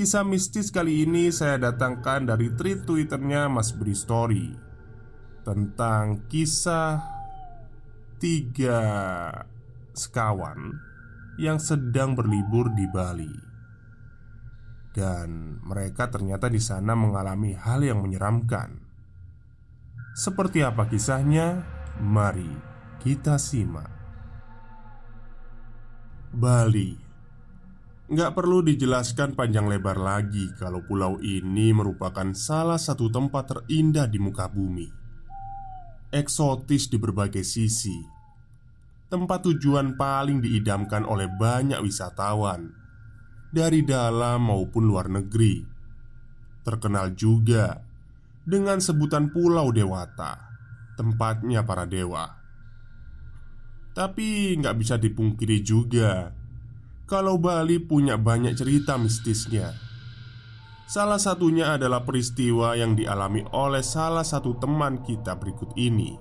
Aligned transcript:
Kisah 0.00 0.24
mistis 0.24 0.72
kali 0.72 1.04
ini 1.04 1.28
saya 1.28 1.60
datangkan 1.60 2.24
dari 2.24 2.48
tweet 2.56 2.88
twitternya 2.88 3.52
Mas 3.52 3.68
Bri 3.76 3.92
Story 3.92 4.48
Tentang 5.44 6.24
kisah 6.24 7.04
Tiga 8.16 8.80
sekawan 9.92 10.72
Yang 11.36 11.76
sedang 11.76 12.16
berlibur 12.16 12.72
di 12.72 12.88
Bali. 12.88 13.28
Dan 14.96 15.60
mereka 15.68 16.08
ternyata 16.08 16.48
di 16.48 16.64
sana 16.64 16.96
mengalami 16.96 17.52
hal 17.52 17.84
yang 17.84 18.00
menyeramkan. 18.00 18.80
Seperti 20.16 20.64
apa 20.64 20.88
kisahnya? 20.88 21.60
Mari 22.00 22.48
kita 23.04 23.36
simak. 23.36 23.92
Bali 26.32 27.09
Nggak 28.10 28.34
perlu 28.34 28.58
dijelaskan 28.66 29.38
panjang 29.38 29.70
lebar 29.70 29.94
lagi 29.94 30.50
kalau 30.58 30.82
pulau 30.82 31.22
ini 31.22 31.70
merupakan 31.70 32.26
salah 32.34 32.74
satu 32.74 33.06
tempat 33.06 33.54
terindah 33.54 34.10
di 34.10 34.18
muka 34.18 34.50
bumi. 34.50 34.90
Eksotis 36.10 36.90
di 36.90 36.98
berbagai 36.98 37.46
sisi. 37.46 37.94
Tempat 39.06 39.46
tujuan 39.46 39.94
paling 39.94 40.42
diidamkan 40.42 41.02
oleh 41.02 41.26
banyak 41.26 41.82
wisatawan 41.82 42.70
Dari 43.50 43.86
dalam 43.86 44.42
maupun 44.42 44.90
luar 44.90 45.06
negeri. 45.06 45.62
Terkenal 46.66 47.14
juga 47.14 47.78
dengan 48.42 48.82
sebutan 48.82 49.30
Pulau 49.30 49.70
Dewata 49.70 50.34
Tempatnya 50.98 51.62
para 51.62 51.86
dewa. 51.86 52.26
Tapi 53.94 54.58
nggak 54.58 54.76
bisa 54.78 54.98
dipungkiri 54.98 55.62
juga 55.62 56.39
kalau 57.10 57.42
Bali 57.42 57.82
punya 57.82 58.14
banyak 58.14 58.54
cerita 58.54 58.94
mistisnya. 58.94 59.74
Salah 60.86 61.18
satunya 61.18 61.74
adalah 61.74 62.06
peristiwa 62.06 62.78
yang 62.78 62.94
dialami 62.94 63.42
oleh 63.50 63.82
salah 63.82 64.22
satu 64.22 64.54
teman 64.62 65.02
kita 65.02 65.34
berikut 65.34 65.74
ini. 65.74 66.14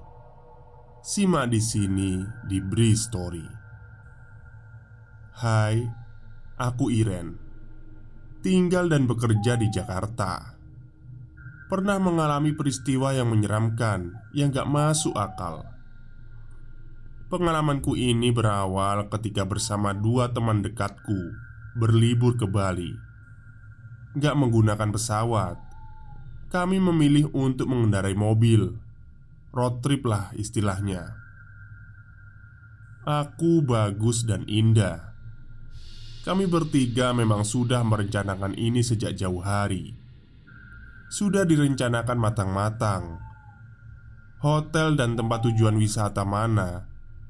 Simak 1.05 1.53
di 1.53 1.61
sini 1.61 2.25
di 2.49 2.57
Bri 2.57 2.97
Story. 2.97 3.45
Hai, 5.37 5.77
aku 6.57 6.89
Iren. 6.89 7.37
Tinggal 8.41 8.89
dan 8.89 9.05
bekerja 9.05 9.61
di 9.61 9.69
Jakarta. 9.69 10.57
Pernah 11.69 12.01
mengalami 12.01 12.57
peristiwa 12.57 13.13
yang 13.13 13.29
menyeramkan 13.29 14.09
yang 14.33 14.49
gak 14.49 14.65
masuk 14.65 15.13
akal. 15.13 15.78
Pengalamanku 17.29 17.93
ini 17.93 18.33
berawal 18.33 19.05
ketika 19.13 19.45
bersama 19.45 19.93
dua 19.93 20.33
teman 20.33 20.65
dekatku 20.65 21.37
berlibur 21.77 22.33
ke 22.33 22.49
Bali. 22.49 22.89
Gak 24.17 24.33
menggunakan 24.33 24.89
pesawat, 24.89 25.61
kami 26.49 26.81
memilih 26.81 27.29
untuk 27.37 27.69
mengendarai 27.69 28.17
mobil. 28.17 28.81
Road 29.53 29.85
trip 29.85 30.09
lah 30.09 30.33
istilahnya. 30.41 31.21
Aku 33.05 33.61
bagus 33.61 34.25
dan 34.25 34.49
indah. 34.49 35.13
Kami 36.25 36.49
bertiga 36.49 37.13
memang 37.13 37.45
sudah 37.45 37.85
merencanakan 37.85 38.57
ini 38.57 38.81
sejak 38.81 39.13
jauh 39.13 39.45
hari. 39.45 39.93
Sudah 41.13 41.45
direncanakan 41.45 42.17
matang-matang. 42.17 43.21
Hotel 44.41 44.97
dan 44.97 45.13
tempat 45.13 45.45
tujuan 45.45 45.77
wisata 45.77 46.25
mana 46.25 46.88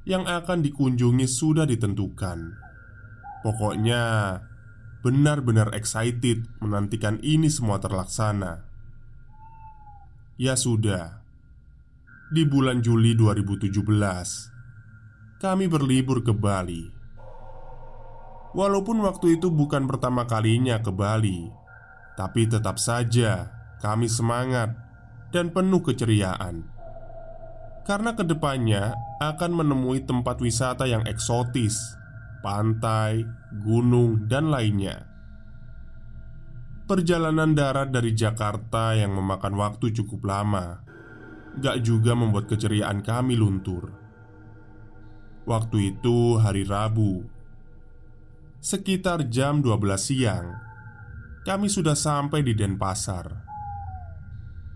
yang 0.10 0.26
akan 0.26 0.66
dikunjungi 0.66 1.30
sudah 1.30 1.70
ditentukan. 1.70 2.58
Pokoknya, 3.46 4.02
benar-benar 5.06 5.78
excited 5.78 6.50
menantikan 6.58 7.22
ini 7.22 7.46
semua 7.46 7.78
terlaksana. 7.78 8.66
Ya 10.42 10.58
sudah, 10.58 11.22
di 12.34 12.42
bulan 12.42 12.82
Juli 12.82 13.14
2017, 13.14 13.86
kami 15.38 15.70
berlibur 15.70 16.26
ke 16.26 16.34
Bali. 16.34 16.90
Walaupun 18.58 19.06
waktu 19.06 19.38
itu 19.38 19.54
bukan 19.54 19.86
pertama 19.86 20.26
kalinya 20.26 20.82
ke 20.82 20.90
Bali, 20.90 21.54
tapi 22.18 22.50
tetap 22.50 22.82
saja 22.82 23.54
kami 23.78 24.10
semangat 24.10 24.74
dan 25.30 25.54
penuh 25.54 25.86
keceriaan 25.86 26.79
karena 27.90 28.14
ke 28.14 28.22
depannya 28.22 28.94
akan 29.18 29.66
menemui 29.66 30.06
tempat 30.06 30.38
wisata 30.38 30.86
yang 30.86 31.02
eksotis, 31.10 31.98
pantai, 32.46 33.26
gunung, 33.66 34.30
dan 34.30 34.54
lainnya. 34.54 35.10
Perjalanan 36.86 37.58
darat 37.58 37.90
dari 37.90 38.14
Jakarta 38.14 38.94
yang 38.94 39.18
memakan 39.18 39.58
waktu 39.58 39.94
cukup 39.94 40.26
lama 40.26 40.82
Gak 41.62 41.86
juga 41.86 42.18
membuat 42.18 42.50
keceriaan 42.50 43.06
kami 43.06 43.38
luntur 43.38 43.94
Waktu 45.46 45.94
itu 45.94 46.42
hari 46.42 46.66
Rabu 46.66 47.30
Sekitar 48.58 49.30
jam 49.30 49.62
12 49.62 49.86
siang 50.02 50.50
Kami 51.46 51.70
sudah 51.70 51.94
sampai 51.94 52.42
di 52.42 52.58
Denpasar 52.58 53.49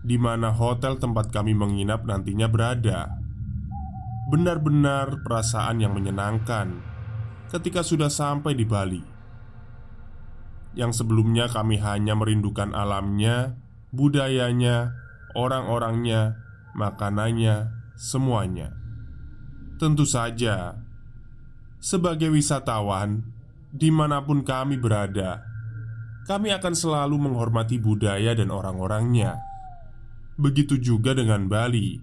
di 0.04 0.20
mana 0.20 0.52
hotel 0.52 1.00
tempat 1.00 1.32
kami 1.32 1.56
menginap 1.56 2.04
nantinya 2.04 2.44
berada. 2.44 3.08
Benar-benar 4.28 5.24
perasaan 5.24 5.80
yang 5.80 5.96
menyenangkan 5.96 6.76
ketika 7.48 7.80
sudah 7.80 8.12
sampai 8.12 8.52
di 8.52 8.68
Bali. 8.68 9.02
Yang 10.76 11.00
sebelumnya 11.00 11.48
kami 11.48 11.80
hanya 11.80 12.12
merindukan 12.12 12.76
alamnya, 12.76 13.56
budayanya, 13.96 14.92
orang-orangnya, 15.32 16.36
makanannya, 16.76 17.72
semuanya. 17.96 18.76
Tentu 19.80 20.04
saja, 20.04 20.76
sebagai 21.80 22.28
wisatawan, 22.28 23.24
di 23.70 23.88
mana 23.88 24.20
pun 24.26 24.42
kami 24.42 24.76
berada, 24.76 25.46
kami 26.26 26.50
akan 26.50 26.74
selalu 26.74 27.16
menghormati 27.30 27.78
budaya 27.78 28.34
dan 28.34 28.50
orang-orangnya 28.50 29.53
Begitu 30.34 30.82
juga 30.82 31.14
dengan 31.14 31.46
Bali 31.46 32.02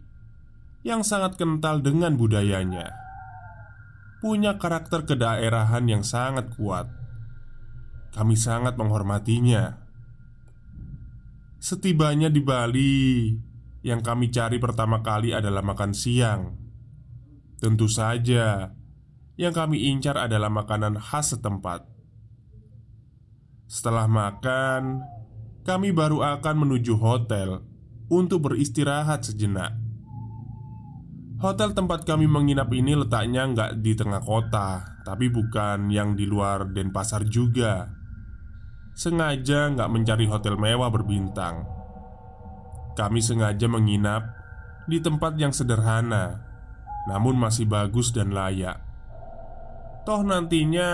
yang 0.81 1.05
sangat 1.05 1.37
kental 1.37 1.83
dengan 1.83 2.17
budayanya. 2.17 2.97
punya 4.21 4.61
karakter 4.61 5.01
kedaerahan 5.01 5.81
yang 5.89 6.05
sangat 6.05 6.53
kuat. 6.53 6.85
Kami 8.13 8.37
sangat 8.37 8.77
menghormatinya. 8.77 9.81
Setibanya 11.57 12.29
di 12.29 12.37
Bali, 12.37 13.33
yang 13.81 14.05
kami 14.05 14.29
cari 14.29 14.61
pertama 14.61 15.01
kali 15.01 15.33
adalah 15.33 15.65
makan 15.65 15.97
siang. 15.97 16.53
Tentu 17.57 17.89
saja, 17.89 18.77
yang 19.41 19.53
kami 19.57 19.89
incar 19.89 20.21
adalah 20.21 20.53
makanan 20.53 21.01
khas 21.01 21.33
setempat. 21.33 21.81
Setelah 23.65 24.05
makan, 24.05 25.01
kami 25.65 25.89
baru 25.89 26.21
akan 26.21 26.61
menuju 26.61 26.93
hotel 27.01 27.70
untuk 28.11 28.51
beristirahat 28.51 29.23
sejenak. 29.23 29.71
Hotel 31.39 31.73
tempat 31.73 32.03
kami 32.05 32.27
menginap 32.27 32.69
ini 32.75 32.93
letaknya 32.93 33.49
nggak 33.49 33.71
di 33.81 33.97
tengah 33.97 34.21
kota, 34.21 34.99
tapi 35.01 35.31
bukan 35.31 35.89
yang 35.89 36.13
di 36.13 36.29
luar 36.29 36.69
Denpasar 36.69 37.25
juga. 37.25 37.89
Sengaja 38.93 39.71
nggak 39.73 39.89
mencari 39.89 40.29
hotel 40.29 40.59
mewah 40.59 40.91
berbintang. 40.93 41.65
Kami 42.93 43.23
sengaja 43.23 43.65
menginap 43.65 44.21
di 44.85 44.99
tempat 45.01 45.39
yang 45.39 45.55
sederhana, 45.55 46.43
namun 47.09 47.39
masih 47.39 47.65
bagus 47.65 48.13
dan 48.13 48.35
layak. 48.35 48.77
Toh 50.05 50.21
nantinya 50.21 50.89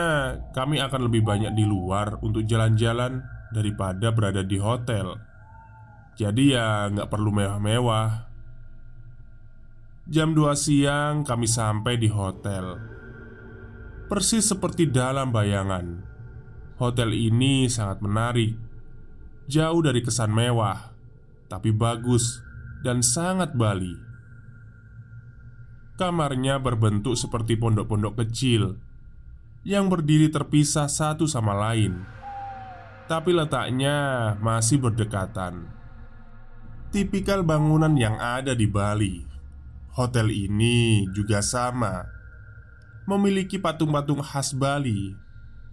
kami 0.53 0.79
akan 0.79 1.11
lebih 1.11 1.25
banyak 1.25 1.51
di 1.57 1.65
luar 1.67 2.21
untuk 2.23 2.47
jalan-jalan 2.47 3.19
daripada 3.51 4.13
berada 4.13 4.43
di 4.45 4.61
hotel. 4.61 5.17
Jadi 6.17 6.57
ya 6.57 6.89
nggak 6.89 7.13
perlu 7.13 7.29
mewah-mewah. 7.29 8.25
Jam 10.09 10.33
2 10.33 10.49
siang 10.57 11.21
kami 11.21 11.45
sampai 11.45 11.93
di 12.01 12.09
hotel. 12.09 12.73
Persis 14.09 14.49
seperti 14.49 14.89
dalam 14.89 15.29
bayangan. 15.29 16.01
Hotel 16.81 17.13
ini 17.13 17.69
sangat 17.69 18.01
menarik. 18.01 18.57
Jauh 19.47 19.79
dari 19.79 20.03
kesan 20.03 20.35
mewah 20.35 20.91
Tapi 21.47 21.71
bagus 21.71 22.43
dan 22.81 22.99
sangat 23.05 23.53
Bali. 23.53 23.95
Kamarnya 26.01 26.59
berbentuk 26.59 27.15
seperti 27.15 27.55
pondok-pondok 27.55 28.27
kecil 28.27 28.75
Yang 29.63 29.85
berdiri 29.87 30.27
terpisah 30.33 30.89
satu 30.89 31.29
sama 31.29 31.53
lain. 31.53 32.03
Tapi 33.05 33.31
letaknya 33.37 34.35
masih 34.43 34.83
berdekatan 34.83 35.76
Tipikal 36.87 37.43
bangunan 37.43 37.91
yang 37.99 38.15
ada 38.15 38.55
di 38.55 38.63
Bali. 38.63 39.19
Hotel 39.99 40.31
ini 40.31 41.03
juga 41.11 41.43
sama. 41.43 42.07
Memiliki 43.03 43.59
patung-patung 43.59 44.23
khas 44.23 44.55
Bali 44.55 45.11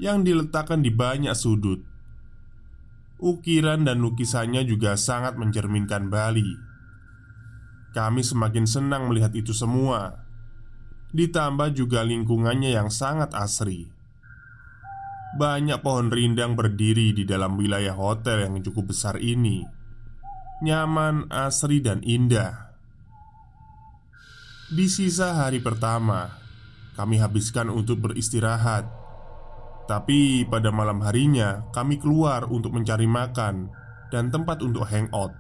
Yang 0.02 0.18
diletakkan 0.26 0.82
di 0.82 0.90
banyak 0.90 1.30
sudut. 1.38 1.86
Ukiran 3.22 3.86
dan 3.86 4.02
lukisannya 4.02 4.66
juga 4.66 4.98
sangat 4.98 5.38
mencerminkan 5.38 6.10
Bali. 6.10 6.50
Kami 7.94 8.26
semakin 8.26 8.66
senang 8.66 9.06
melihat 9.06 9.38
itu 9.38 9.54
semua. 9.54 10.26
Ditambah 11.14 11.78
juga 11.78 12.02
lingkungannya 12.02 12.74
yang 12.74 12.90
sangat 12.90 13.30
asri. 13.38 13.86
Banyak 15.38 15.78
pohon 15.78 16.10
rindang 16.10 16.58
berdiri 16.58 17.14
di 17.14 17.22
dalam 17.22 17.54
wilayah 17.54 17.94
hotel 17.94 18.50
yang 18.50 18.58
cukup 18.66 18.90
besar 18.90 19.22
ini 19.22 19.83
Nyaman, 20.64 21.28
asri, 21.28 21.84
dan 21.84 22.00
indah 22.00 22.64
di 24.74 24.90
sisa 24.90 25.38
hari 25.38 25.62
pertama, 25.62 26.40
kami 26.96 27.22
habiskan 27.22 27.70
untuk 27.70 28.00
beristirahat. 28.08 28.88
Tapi 29.84 30.48
pada 30.48 30.72
malam 30.72 31.04
harinya, 31.04 31.68
kami 31.70 32.00
keluar 32.00 32.48
untuk 32.48 32.72
mencari 32.72 33.04
makan 33.04 33.68
dan 34.08 34.32
tempat 34.32 34.64
untuk 34.64 34.88
hangout. 34.88 35.36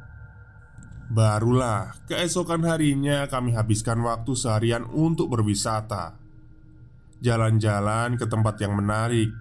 Barulah 1.08 1.96
keesokan 2.06 2.68
harinya, 2.68 3.24
kami 3.26 3.56
habiskan 3.56 4.04
waktu 4.04 4.36
seharian 4.36 4.84
untuk 4.92 5.32
berwisata, 5.32 6.20
jalan-jalan 7.24 8.20
ke 8.20 8.28
tempat 8.28 8.60
yang 8.60 8.76
menarik, 8.76 9.32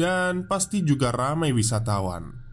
dan 0.00 0.48
pasti 0.48 0.80
juga 0.80 1.12
ramai 1.12 1.52
wisatawan. 1.52 2.47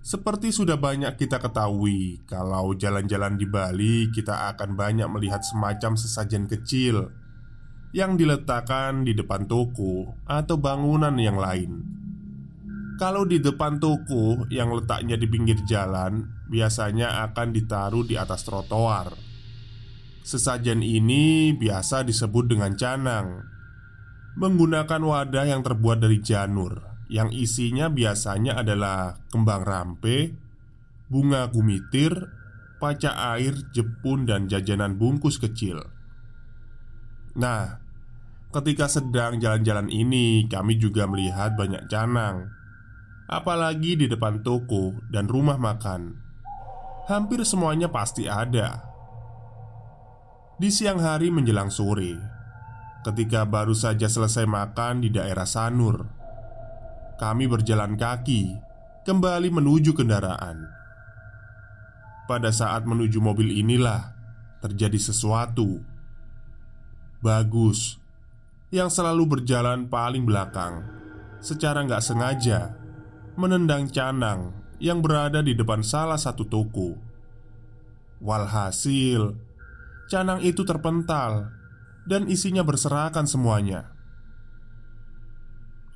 Seperti 0.00 0.48
sudah 0.48 0.80
banyak 0.80 1.12
kita 1.20 1.36
ketahui, 1.36 2.24
kalau 2.24 2.72
jalan-jalan 2.72 3.36
di 3.36 3.44
Bali, 3.44 4.08
kita 4.08 4.48
akan 4.56 4.72
banyak 4.72 5.04
melihat 5.12 5.44
semacam 5.44 5.92
sesajen 5.92 6.48
kecil 6.48 7.12
yang 7.92 8.16
diletakkan 8.16 9.04
di 9.04 9.12
depan 9.12 9.44
toko 9.44 10.16
atau 10.24 10.56
bangunan 10.56 11.12
yang 11.20 11.36
lain. 11.36 11.84
Kalau 12.96 13.28
di 13.28 13.44
depan 13.44 13.76
toko 13.76 14.48
yang 14.48 14.72
letaknya 14.72 15.20
di 15.20 15.28
pinggir 15.28 15.60
jalan, 15.68 16.24
biasanya 16.48 17.28
akan 17.28 17.52
ditaruh 17.52 18.04
di 18.04 18.16
atas 18.16 18.48
trotoar. 18.48 19.12
Sesajen 20.24 20.80
ini 20.80 21.52
biasa 21.52 22.08
disebut 22.08 22.48
dengan 22.48 22.72
canang, 22.72 23.44
menggunakan 24.40 25.00
wadah 25.00 25.44
yang 25.44 25.60
terbuat 25.60 26.00
dari 26.00 26.24
janur 26.24 26.89
yang 27.10 27.34
isinya 27.34 27.90
biasanya 27.90 28.62
adalah 28.62 29.18
kembang 29.34 29.66
rampe, 29.66 30.30
bunga 31.10 31.50
gumitir, 31.50 32.14
paca 32.78 33.34
air, 33.34 33.58
jepun, 33.74 34.30
dan 34.30 34.46
jajanan 34.46 34.94
bungkus 34.94 35.42
kecil. 35.42 35.90
Nah, 37.34 37.82
ketika 38.54 38.86
sedang 38.86 39.42
jalan-jalan 39.42 39.90
ini, 39.90 40.46
kami 40.46 40.78
juga 40.78 41.10
melihat 41.10 41.58
banyak 41.58 41.90
canang, 41.90 42.46
apalagi 43.26 43.98
di 43.98 44.06
depan 44.06 44.46
toko 44.46 44.94
dan 45.10 45.26
rumah 45.26 45.58
makan. 45.58 46.14
Hampir 47.10 47.42
semuanya 47.42 47.90
pasti 47.90 48.30
ada. 48.30 48.86
Di 50.62 50.70
siang 50.70 51.02
hari 51.02 51.34
menjelang 51.34 51.74
sore, 51.74 52.14
ketika 53.02 53.42
baru 53.42 53.74
saja 53.74 54.06
selesai 54.06 54.46
makan 54.46 55.02
di 55.02 55.10
daerah 55.10 55.48
Sanur 55.48 56.19
kami 57.20 57.44
berjalan 57.44 58.00
kaki 58.00 58.56
kembali 59.04 59.52
menuju 59.52 59.92
kendaraan. 59.92 60.64
Pada 62.24 62.48
saat 62.48 62.88
menuju 62.88 63.20
mobil 63.20 63.60
inilah 63.60 64.16
terjadi 64.64 64.96
sesuatu. 64.96 65.84
Bagus 67.20 68.00
yang 68.72 68.88
selalu 68.88 69.36
berjalan 69.36 69.84
paling 69.92 70.24
belakang, 70.24 70.80
secara 71.44 71.84
nggak 71.84 72.00
sengaja 72.00 72.72
menendang 73.36 73.92
canang 73.92 74.56
yang 74.80 75.04
berada 75.04 75.44
di 75.44 75.52
depan 75.52 75.84
salah 75.84 76.16
satu 76.16 76.48
toko. 76.48 76.96
Walhasil, 78.24 79.36
canang 80.08 80.40
itu 80.40 80.64
terpental 80.64 81.52
dan 82.08 82.24
isinya 82.32 82.64
berserakan 82.64 83.28
semuanya. 83.28 83.92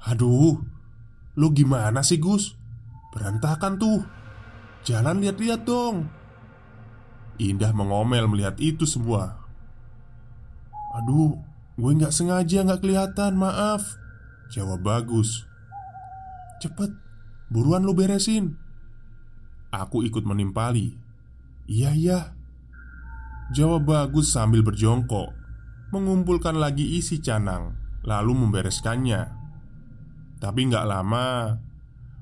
Aduh, 0.05 0.74
Lu 1.35 1.51
gimana 1.51 2.03
sih 2.07 2.23
Gus? 2.23 2.55
Berantakan 3.15 3.79
tuh. 3.79 4.01
Jalan 4.87 5.23
lihat-lihat 5.23 5.67
dong. 5.67 6.11
Indah 7.41 7.75
mengomel 7.75 8.31
melihat 8.31 8.55
itu 8.63 8.87
semua. 8.87 9.43
Aduh, 10.95 11.43
gue 11.75 11.91
nggak 11.99 12.15
sengaja 12.15 12.63
nggak 12.63 12.83
kelihatan, 12.85 13.35
maaf. 13.35 13.99
Jawab 14.55 14.87
bagus. 14.87 15.43
Cepet, 16.63 16.95
buruan 17.51 17.83
lu 17.83 17.97
beresin. 17.97 18.55
Aku 19.75 20.07
ikut 20.07 20.23
menimpali. 20.23 20.95
Iya 21.67 21.91
iya. 21.97 22.21
Jawab 23.51 23.91
bagus 23.91 24.31
sambil 24.31 24.63
berjongkok. 24.63 25.35
Mengumpulkan 25.91 26.59
lagi 26.59 26.99
isi 26.99 27.23
canang 27.23 27.85
Lalu 28.05 28.33
membereskannya 28.37 29.44
tapi 30.45 30.69
nggak 30.69 30.85
lama 30.85 31.57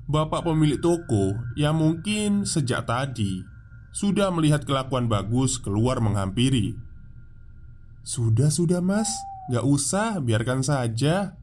Bapak 0.07 0.47
pemilik 0.47 0.79
toko 0.79 1.35
yang 1.59 1.83
mungkin 1.83 2.47
sejak 2.47 2.87
tadi 2.87 3.43
Sudah 3.91 4.31
melihat 4.31 4.63
kelakuan 4.63 5.11
bagus 5.11 5.59
keluar 5.59 5.99
menghampiri. 5.99 6.79
Sudah-sudah 8.07 8.79
mas. 8.79 9.11
Nggak 9.51 9.67
usah 9.67 10.23
biarkan 10.23 10.63
saja 10.63 11.35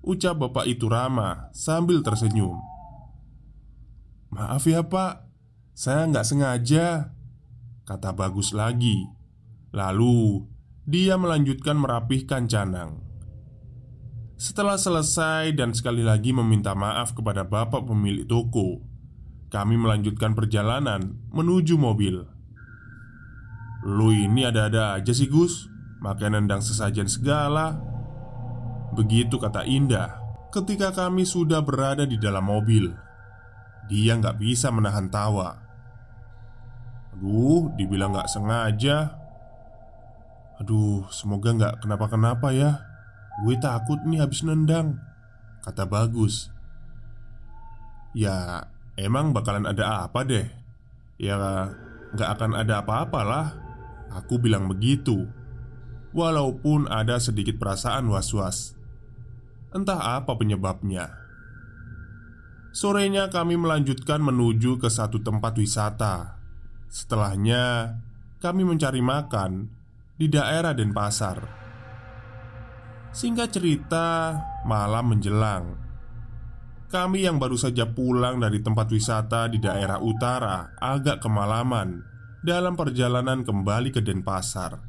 Ucap 0.00 0.40
bapak 0.40 0.64
itu 0.64 0.88
ramah 0.88 1.52
sambil 1.52 2.00
tersenyum. 2.00 2.56
Maaf 4.32 4.64
ya 4.64 4.80
pak. 4.88 5.28
Saya 5.76 6.08
nggak 6.08 6.26
sengaja 6.26 7.12
Kata 7.84 8.16
bagus 8.16 8.56
lagi. 8.56 9.06
Lalu 9.76 10.42
dia 10.88 11.20
melanjutkan 11.20 11.76
merapihkan 11.78 12.48
canang 12.48 13.05
setelah 14.36 14.76
selesai 14.76 15.56
dan 15.56 15.72
sekali 15.72 16.04
lagi 16.04 16.28
meminta 16.28 16.76
maaf 16.76 17.16
kepada 17.16 17.40
bapak 17.40 17.88
pemilik 17.88 18.28
toko, 18.28 18.84
kami 19.48 19.80
melanjutkan 19.80 20.36
perjalanan 20.36 21.16
menuju 21.32 21.80
mobil. 21.80 22.20
Lu 23.88 24.12
ini 24.12 24.44
ada-ada 24.44 25.00
aja 25.00 25.12
sih 25.16 25.32
Gus. 25.32 25.72
Makan 26.04 26.36
nendang 26.36 26.60
sesajen 26.60 27.08
segala. 27.08 27.80
Begitu 28.92 29.40
kata 29.40 29.64
Indah 29.64 30.20
Ketika 30.52 30.92
kami 30.92 31.24
sudah 31.24 31.64
berada 31.64 32.04
di 32.04 32.20
dalam 32.20 32.44
mobil. 32.44 32.92
Dia 33.88 34.20
nggak 34.20 34.36
bisa 34.36 34.68
menahan 34.68 35.08
tawa. 35.08 35.56
Aduh, 37.16 37.72
dibilang 37.80 38.12
nggak 38.12 38.28
sengaja. 38.28 39.16
Aduh, 40.60 41.08
semoga 41.08 41.56
nggak 41.56 41.74
kenapa-kenapa 41.80 42.52
ya 42.52 42.85
Gue 43.44 43.56
takut 43.60 44.00
nih 44.06 44.24
habis 44.24 44.40
nendang 44.46 44.96
Kata 45.60 45.84
Bagus. 45.84 46.48
Ya, 48.16 48.70
emang 48.96 49.34
bakalan 49.34 49.66
ada 49.66 50.08
apa 50.08 50.24
deh? 50.24 50.46
Ya, 51.20 51.36
nggak 52.14 52.30
akan 52.38 52.52
ada 52.56 52.80
apa-apalah 52.80 53.66
Aku 54.14 54.38
bilang 54.40 54.70
begitu. 54.70 55.26
Walaupun 56.16 56.88
ada 56.88 57.20
sedikit 57.20 57.60
perasaan 57.60 58.08
was-was. 58.08 58.72
Entah 59.74 60.16
apa 60.16 60.32
penyebabnya. 60.38 61.12
Sorenya 62.72 63.28
kami 63.28 63.60
melanjutkan 63.60 64.24
menuju 64.24 64.80
ke 64.80 64.88
satu 64.88 65.20
tempat 65.20 65.60
wisata. 65.60 66.40
Setelahnya 66.88 67.96
kami 68.40 68.64
mencari 68.64 69.04
makan 69.04 69.68
di 70.16 70.32
daerah 70.32 70.72
Denpasar 70.72 71.65
Singkat 73.16 73.48
cerita, 73.48 74.36
malam 74.68 75.16
menjelang 75.16 75.72
Kami 76.92 77.24
yang 77.24 77.40
baru 77.40 77.56
saja 77.56 77.88
pulang 77.88 78.36
dari 78.44 78.60
tempat 78.60 78.92
wisata 78.92 79.48
di 79.48 79.56
daerah 79.56 79.96
utara 80.04 80.76
agak 80.76 81.24
kemalaman 81.24 82.04
Dalam 82.44 82.76
perjalanan 82.76 83.40
kembali 83.40 83.88
ke 83.88 84.04
Denpasar. 84.04 84.84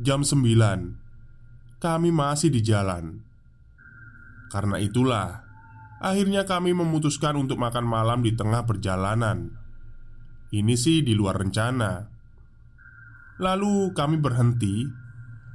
Jam 0.00 0.24
9 0.24 1.76
Kami 1.76 2.08
masih 2.08 2.56
di 2.56 2.64
jalan. 2.64 3.20
Karena 4.48 4.80
itulah 4.80 5.44
Akhirnya 6.00 6.48
kami 6.48 6.72
memutuskan 6.72 7.36
untuk 7.36 7.60
makan 7.60 7.84
malam 7.84 8.24
di 8.24 8.32
tengah 8.32 8.64
perjalanan. 8.64 9.52
Ini 10.48 10.72
sih 10.72 11.04
di 11.04 11.12
luar 11.12 11.36
rencana. 11.36 12.06
Lalu 13.44 13.92
kami 13.92 14.16
berhenti 14.16 15.07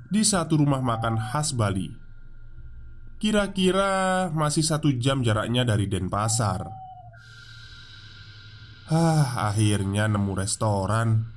Di 0.10 0.24
satu 0.26 0.60
rumah 0.60 0.84
makan 0.84 1.20
khas 1.20 1.54
Bali 1.56 1.92
Kira-kira 3.22 4.28
masih 4.36 4.66
satu 4.66 4.92
jam 5.00 5.24
jaraknya 5.24 5.64
dari 5.64 5.88
Denpasar 5.88 6.68
Hah, 8.92 9.48
akhirnya 9.54 10.12
nemu 10.12 10.32
restoran 10.36 11.28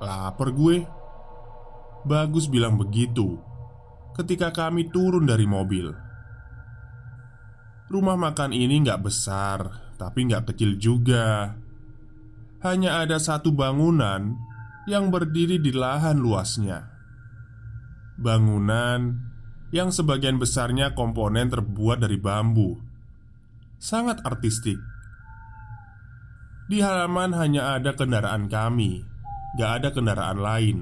Laper 0.00 0.52
gue 0.52 0.76
Bagus 2.04 2.48
bilang 2.48 2.80
begitu 2.80 3.50
ketika 4.20 4.52
kami 4.52 4.92
turun 4.92 5.24
dari 5.24 5.48
mobil. 5.48 5.88
Rumah 7.90 8.16
makan 8.20 8.54
ini 8.54 8.84
nggak 8.84 9.02
besar, 9.02 9.58
tapi 9.98 10.28
nggak 10.30 10.52
kecil 10.52 10.78
juga. 10.78 11.56
Hanya 12.60 13.02
ada 13.02 13.16
satu 13.16 13.50
bangunan 13.50 14.36
yang 14.86 15.08
berdiri 15.08 15.58
di 15.58 15.72
lahan 15.72 16.20
luasnya. 16.20 16.99
Bangunan 18.20 19.16
yang 19.72 19.88
sebagian 19.88 20.36
besarnya 20.36 20.92
komponen 20.92 21.48
terbuat 21.48 22.04
dari 22.04 22.20
bambu, 22.20 22.76
sangat 23.80 24.20
artistik. 24.28 24.76
Di 26.68 26.84
halaman 26.84 27.32
hanya 27.32 27.80
ada 27.80 27.96
kendaraan 27.96 28.46
kami, 28.52 29.02
gak 29.56 29.70
ada 29.80 29.88
kendaraan 29.96 30.38
lain. 30.38 30.78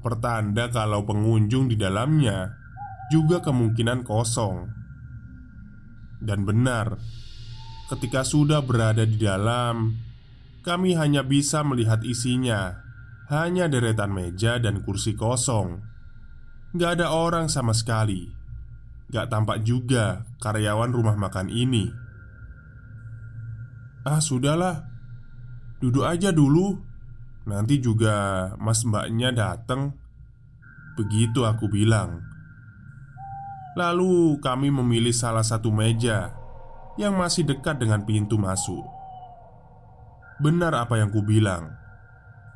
Pertanda 0.00 0.72
kalau 0.72 1.04
pengunjung 1.04 1.70
di 1.70 1.76
dalamnya 1.78 2.56
juga 3.12 3.44
kemungkinan 3.44 4.02
kosong. 4.02 4.72
Dan 6.18 6.48
benar, 6.48 6.96
ketika 7.92 8.24
sudah 8.24 8.64
berada 8.64 9.04
di 9.04 9.20
dalam, 9.20 10.00
kami 10.64 10.96
hanya 10.96 11.22
bisa 11.22 11.60
melihat 11.60 12.00
isinya. 12.08 12.80
Hanya 13.30 13.68
deretan 13.68 14.10
meja 14.16 14.56
dan 14.58 14.80
kursi 14.80 15.12
kosong. 15.12 15.91
Gak 16.72 17.00
ada 17.00 17.12
orang 17.12 17.52
sama 17.52 17.76
sekali. 17.76 18.32
Gak 19.12 19.28
tampak 19.28 19.60
juga 19.60 20.24
karyawan 20.40 20.88
rumah 20.88 21.16
makan 21.20 21.52
ini. 21.52 21.92
Ah, 24.08 24.24
sudahlah. 24.24 24.88
Duduk 25.84 26.08
aja 26.08 26.32
dulu. 26.32 26.92
Nanti 27.42 27.82
juga 27.82 28.48
mas 28.62 28.86
mbaknya 28.86 29.34
datang 29.34 29.98
Begitu 30.94 31.42
aku 31.42 31.66
bilang 31.66 32.22
Lalu 33.74 34.38
kami 34.38 34.70
memilih 34.70 35.10
salah 35.10 35.42
satu 35.42 35.74
meja 35.74 36.30
Yang 36.94 37.14
masih 37.18 37.42
dekat 37.50 37.82
dengan 37.82 38.06
pintu 38.06 38.38
masuk 38.38 38.86
Benar 40.38 40.86
apa 40.86 41.02
yang 41.02 41.10
ku 41.10 41.26
bilang 41.26 41.74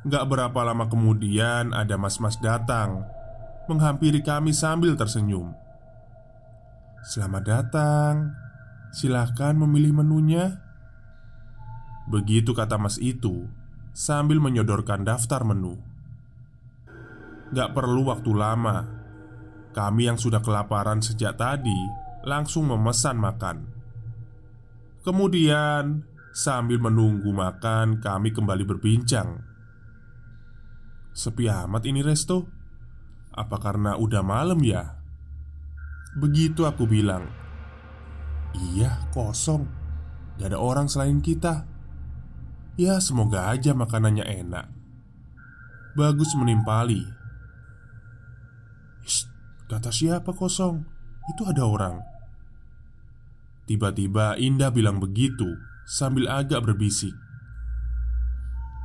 Gak 0.07 0.23
berapa 0.31 0.55
lama 0.63 0.87
kemudian 0.87 1.75
ada 1.75 1.99
mas-mas 1.99 2.39
datang 2.39 3.03
Menghampiri 3.67 4.23
kami 4.23 4.55
sambil 4.55 4.95
tersenyum 4.95 5.51
Selamat 7.03 7.43
datang 7.43 8.31
Silahkan 8.95 9.53
memilih 9.55 9.91
menunya 9.91 10.63
Begitu 12.07 12.55
kata 12.55 12.79
mas 12.79 12.95
itu 13.03 13.51
sambil 13.97 14.37
menyodorkan 14.37 15.01
daftar 15.01 15.41
menu. 15.41 15.75
Gak 17.49 17.73
perlu 17.73 18.07
waktu 18.07 18.31
lama, 18.31 18.85
kami 19.73 20.07
yang 20.07 20.21
sudah 20.21 20.39
kelaparan 20.39 21.03
sejak 21.03 21.35
tadi 21.35 21.75
langsung 22.23 22.69
memesan 22.69 23.19
makan. 23.19 23.57
Kemudian, 25.01 26.05
sambil 26.29 26.77
menunggu 26.77 27.31
makan, 27.33 27.97
kami 27.99 28.29
kembali 28.31 28.63
berbincang. 28.63 29.41
Sepi 31.17 31.49
amat 31.49 31.83
ini 31.89 32.05
resto. 32.05 32.56
Apa 33.37 33.61
karena 33.61 33.93
udah 33.93 34.25
malam 34.25 34.57
ya? 34.65 34.97
Begitu 36.17 36.65
aku 36.65 36.89
bilang. 36.89 37.29
Iya, 38.57 39.05
kosong. 39.13 39.69
Gak 40.41 40.49
ada 40.49 40.57
orang 40.57 40.89
selain 40.89 41.21
kita. 41.21 41.77
Ya 42.77 43.01
semoga 43.01 43.49
aja 43.49 43.73
makanannya 43.73 44.21
enak 44.21 44.69
Bagus 45.97 46.37
menimpali 46.37 47.01
Shh, 49.01 49.25
Kata 49.65 49.89
siapa 49.89 50.29
kosong? 50.29 50.85
Itu 51.25 51.49
ada 51.49 51.65
orang 51.65 52.05
Tiba-tiba 53.65 54.37
Indah 54.37 54.69
bilang 54.69 55.01
begitu 55.01 55.57
Sambil 55.89 56.29
agak 56.29 56.69
berbisik 56.69 57.17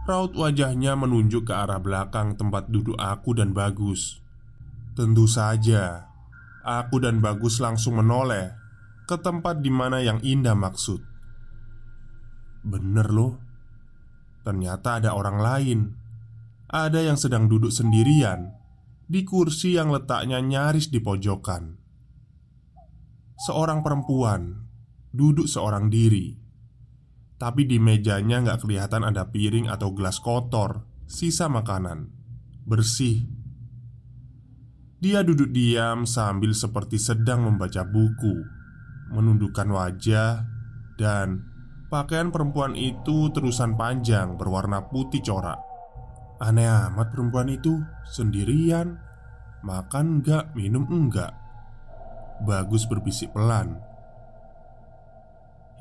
Raut 0.09 0.33
wajahnya 0.41 0.97
menunjuk 0.97 1.45
ke 1.45 1.53
arah 1.53 1.77
belakang 1.77 2.41
tempat 2.41 2.73
duduk 2.73 2.97
aku 2.97 3.37
dan 3.37 3.53
Bagus 3.53 4.22
Tentu 4.93 5.25
saja. 5.25 6.13
Aku 6.61 7.01
dan 7.01 7.25
Bagus 7.25 7.59
langsung 7.59 7.99
menoleh 7.99 8.53
Ke 9.09 9.17
tempat 9.17 9.65
di 9.65 9.73
mana 9.73 10.05
yang 10.05 10.21
Indah 10.21 10.53
maksud. 10.53 11.01
Bener 12.61 13.09
loh. 13.09 13.41
Ternyata 14.45 15.01
ada 15.01 15.17
orang 15.17 15.39
lain. 15.41 15.81
Ada 16.69 17.09
yang 17.09 17.17
sedang 17.17 17.49
duduk 17.49 17.73
sendirian 17.73 18.53
Di 19.09 19.25
kursi 19.25 19.81
yang 19.81 19.89
letaknya 19.89 20.45
nyaris 20.45 20.93
di 20.93 21.01
pojokan. 21.01 21.81
Seorang 23.49 23.81
perempuan 23.81 24.69
Duduk 25.09 25.49
seorang 25.49 25.89
diri. 25.89 26.37
Tapi 27.41 27.65
di 27.65 27.81
mejanya 27.81 28.45
nggak 28.45 28.61
kelihatan 28.61 29.09
ada 29.09 29.33
piring 29.33 29.73
atau 29.73 29.97
gelas 29.97 30.21
kotor 30.21 30.85
Sisa 31.09 31.49
makanan. 31.49 32.13
Bersih 32.69 33.32
Dia 35.03 35.27
duduk 35.27 35.51
diam 35.51 36.07
sambil 36.07 36.55
seperti 36.55 36.95
sedang 36.95 37.43
membaca 37.43 37.83
buku 37.83 38.39
Menundukkan 39.11 39.67
wajah 39.67 40.47
Dan 40.95 41.43
Pakaian 41.91 42.31
perempuan 42.31 42.79
itu 42.79 43.29
terusan 43.37 43.77
panjang 43.77 44.41
berwarna 44.41 44.89
putih 44.89 45.21
corak. 45.21 45.61
Aneh 46.41 46.65
amat 46.65 47.13
perempuan 47.13 47.53
itu 47.53 47.85
Sendirian 48.09 48.97
Makan 49.61 50.25
enggak, 50.25 50.57
minum 50.57 50.89
enggak. 50.89 51.37
Bagus 52.49 52.89
berbisik 52.89 53.37
pelan. 53.37 53.77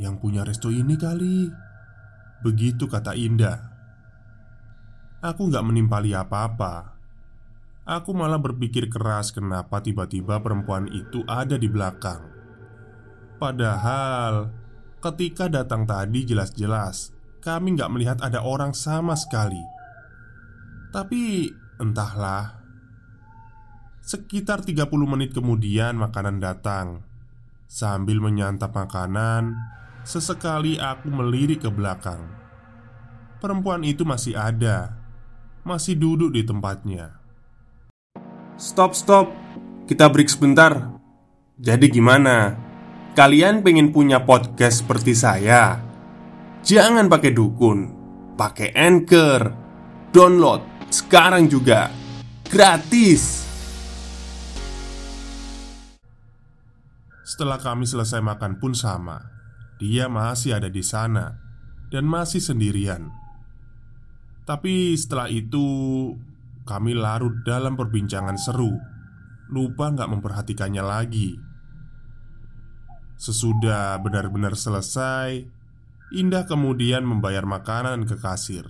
Yang 0.04 0.16
punya 0.20 0.44
resto 0.44 0.68
ini 0.68 1.00
kali. 1.00 1.48
Begitu 2.44 2.92
kata 2.92 3.16
Indah. 3.16 3.58
Aku 5.24 5.48
nggak 5.48 5.64
menimpali 5.64 6.12
apa-apa 6.12 7.01
Aku 7.92 8.16
malah 8.16 8.40
berpikir 8.40 8.88
keras 8.88 9.36
kenapa 9.36 9.84
tiba-tiba 9.84 10.40
perempuan 10.40 10.88
itu 10.88 11.28
ada 11.28 11.60
di 11.60 11.68
belakang. 11.68 12.24
Padahal 13.36 14.48
Ketika 15.04 15.52
datang 15.52 15.84
tadi 15.84 16.24
jelas-jelas 16.24 17.12
Kami 17.44 17.76
nggak 17.76 17.92
melihat 17.92 18.18
ada 18.24 18.48
orang 18.48 18.72
sama 18.72 19.20
sekali. 19.20 19.60
Tapi 20.96 21.52
entahlah. 21.84 22.64
Sekitar 24.00 24.64
30 24.64 24.88
menit 25.04 25.36
kemudian 25.36 26.00
makanan 26.00 26.40
datang. 26.40 27.04
Sambil 27.68 28.24
menyantap 28.24 28.72
makanan 28.72 29.52
Sesekali 30.08 30.80
aku 30.80 31.12
melirik 31.12 31.68
ke 31.68 31.70
belakang. 31.74 32.24
Perempuan 33.44 33.84
itu 33.84 34.08
masih 34.08 34.40
ada 34.40 34.96
Masih 35.68 36.00
duduk 36.00 36.32
di 36.32 36.48
tempatnya 36.48 37.21
Stop, 38.62 38.94
stop. 38.94 39.34
Kita 39.90 40.06
break 40.06 40.30
sebentar. 40.30 40.94
Jadi 41.58 41.90
gimana? 41.90 42.54
Kalian 43.18 43.66
pengen 43.66 43.90
punya 43.90 44.22
podcast 44.22 44.86
seperti 44.86 45.18
saya? 45.18 45.82
Jangan 46.62 47.10
pakai 47.10 47.34
dukun, 47.34 47.90
pakai 48.38 48.70
Anchor. 48.78 49.50
Download 50.14 50.62
sekarang 50.94 51.50
juga. 51.50 51.90
Gratis. 52.46 53.50
Setelah 57.26 57.58
kami 57.58 57.90
selesai 57.90 58.22
makan 58.22 58.62
pun 58.62 58.78
sama 58.78 59.24
Dia 59.80 60.12
masih 60.12 60.60
ada 60.60 60.68
di 60.68 60.84
sana 60.84 61.40
Dan 61.88 62.04
masih 62.04 62.44
sendirian 62.44 63.08
Tapi 64.44 65.00
setelah 65.00 65.32
itu 65.32 65.64
kami 66.64 66.94
larut 66.94 67.42
dalam 67.44 67.74
perbincangan 67.74 68.38
seru. 68.38 68.78
Lupa 69.52 69.92
nggak 69.92 70.10
memperhatikannya 70.10 70.84
lagi. 70.84 71.36
Sesudah 73.18 74.02
benar-benar 74.02 74.58
selesai 74.58 75.62
Indah 76.12 76.44
kemudian 76.44 77.08
membayar 77.08 77.48
makanan 77.48 78.04
ke 78.04 78.20
kasir. 78.20 78.68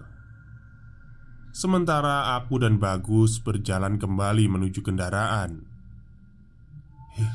Sementara 1.50 2.38
aku 2.38 2.62
dan 2.62 2.78
Bagus 2.78 3.42
berjalan 3.42 3.98
kembali 3.98 4.46
menuju 4.46 4.86
kendaraan. 4.86 5.66
Heh, 7.18 7.34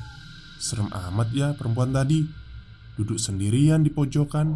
serem 0.62 0.86
amat 0.94 1.34
ya 1.34 1.48
perempuan 1.58 1.90
tadi. 1.90 2.22
Duduk 2.94 3.18
sendirian 3.18 3.82
di 3.82 3.90
pojokan. 3.90 4.54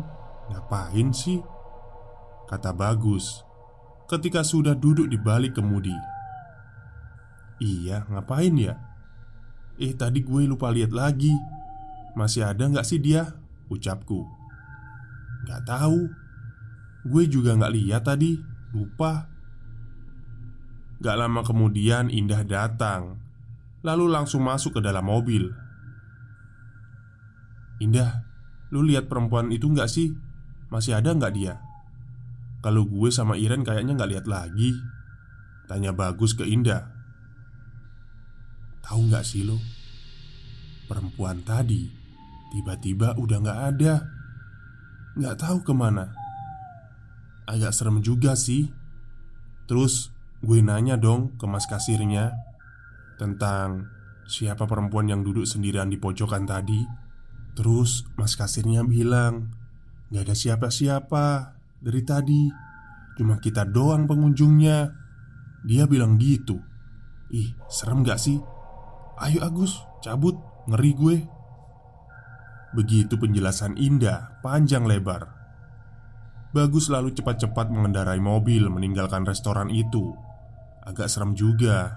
Ngapain 0.55 1.11
sih? 1.11 1.43
Kata 2.47 2.71
Bagus 2.71 3.50
ketika 4.11 4.43
sudah 4.43 4.75
duduk 4.75 5.07
di 5.07 5.15
balik 5.15 5.55
kemudi. 5.55 5.95
Iya, 7.63 8.11
ngapain 8.11 8.51
ya? 8.59 8.75
Eh, 9.79 9.95
tadi 9.95 10.27
gue 10.27 10.51
lupa 10.51 10.75
lihat 10.75 10.91
lagi. 10.91 11.31
Masih 12.19 12.43
ada 12.43 12.67
nggak 12.67 12.83
sih 12.83 12.99
dia? 12.99 13.39
Ucapku. 13.71 14.27
Nggak 15.47 15.63
tahu. 15.63 16.11
Gue 17.07 17.31
juga 17.31 17.55
nggak 17.55 17.75
lihat 17.79 18.03
tadi. 18.11 18.35
Lupa. 18.75 19.31
Gak 21.01 21.17
lama 21.17 21.41
kemudian 21.41 22.13
Indah 22.13 22.45
datang 22.45 23.17
Lalu 23.81 24.13
langsung 24.13 24.45
masuk 24.45 24.77
ke 24.77 24.81
dalam 24.85 25.09
mobil 25.09 25.49
Indah, 27.81 28.29
lu 28.69 28.85
lihat 28.85 29.09
perempuan 29.09 29.49
itu 29.49 29.65
nggak 29.65 29.89
sih? 29.89 30.13
Masih 30.69 31.01
ada 31.01 31.17
nggak 31.17 31.33
dia? 31.33 31.57
Kalau 32.61 32.85
gue 32.85 33.09
sama 33.09 33.41
Iren 33.41 33.65
kayaknya 33.65 33.97
nggak 33.97 34.11
lihat 34.13 34.27
lagi. 34.29 34.77
Tanya 35.65 35.97
Bagus 35.97 36.37
ke 36.37 36.45
Indah. 36.45 36.93
Tahu 38.85 39.01
nggak 39.09 39.25
sih 39.25 39.49
lo? 39.49 39.57
Perempuan 40.91 41.47
tadi 41.47 42.01
Tiba-tiba 42.51 43.15
udah 43.15 43.39
nggak 43.39 43.61
ada. 43.75 43.95
Nggak 45.15 45.39
tahu 45.39 45.59
ke 45.63 45.73
mana. 45.73 46.11
Agak 47.47 47.71
serem 47.71 48.03
juga 48.03 48.35
sih. 48.35 48.67
Terus 49.71 50.11
gue 50.43 50.59
nanya 50.59 50.99
dong 50.99 51.39
ke 51.39 51.47
mas 51.47 51.69
kasirnya 51.71 52.35
Tentang 53.21 53.87
siapa 54.27 54.67
perempuan 54.67 55.07
yang 55.07 55.23
duduk 55.23 55.47
sendirian 55.47 55.87
di 55.87 55.97
pojokan 55.97 56.43
tadi. 56.43 56.83
Terus 57.55 58.03
mas 58.19 58.35
kasirnya 58.35 58.83
bilang 58.83 59.55
Gak 60.11 60.27
ada 60.27 60.35
siapa-siapa 60.35 61.55
dari 61.81 62.01
tadi 62.05 62.69
Cuma 63.21 63.37
kita 63.37 63.69
doang 63.69 64.09
pengunjungnya. 64.09 64.97
Dia 65.69 65.85
bilang 65.85 66.17
gitu. 66.17 66.57
Ih, 67.29 67.53
serem 67.69 68.01
gak 68.01 68.17
sih? 68.17 68.41
Ayo 69.21 69.45
Agus, 69.45 69.77
cabut, 70.01 70.41
ngeri 70.65 70.93
gue. 70.97 71.17
Begitu 72.73 73.21
penjelasan 73.21 73.77
Indah, 73.77 74.41
panjang 74.41 74.89
lebar. 74.89 75.37
Bagus 76.57 76.89
lalu 76.89 77.13
cepat-cepat 77.13 77.69
mengendarai 77.69 78.17
mobil 78.25 78.73
meninggalkan 78.73 79.29
restoran 79.29 79.69
itu. 79.69 80.17
Agak 80.81 81.13
serem 81.13 81.37
juga. 81.37 81.93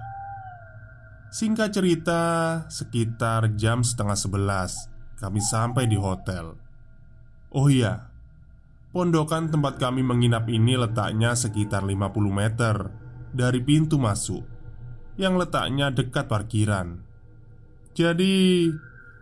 Singkat 1.31 1.71
cerita, 1.71 2.21
sekitar 2.67 3.57
jam 3.57 3.81
setengah 3.81 4.13
sebelas 4.13 4.91
Kami 5.17 5.39
sampai 5.39 5.87
di 5.87 5.95
hotel. 5.95 6.53
Oh 7.55 7.71
iya, 7.71 8.12
Pondokan 8.93 9.49
tempat 9.49 9.81
kami 9.81 10.05
menginap 10.05 10.45
ini 10.53 10.77
letaknya 10.77 11.33
sekitar 11.33 11.81
50 11.81 12.13
meter 12.29 12.93
dari 13.33 13.57
pintu 13.65 13.97
masuk 13.97 14.45
Yang 15.17 15.33
letaknya 15.45 15.89
dekat 15.89 16.29
parkiran. 16.29 17.01
Jadi 17.97 18.69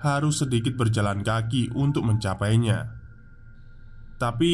harus 0.04 0.44
sedikit 0.44 0.76
berjalan 0.76 1.24
kaki 1.24 1.72
untuk 1.72 2.04
mencapainya. 2.04 3.00
Tapi 4.20 4.54